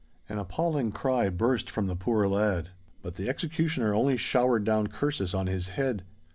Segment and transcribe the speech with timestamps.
[0.27, 2.71] An appalling cry burst from the poor lad;
[3.03, 6.03] but the executioner only showered down curses on his head.